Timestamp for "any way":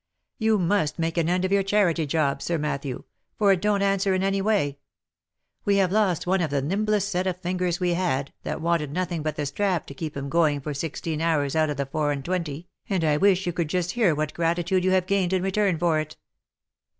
4.23-4.79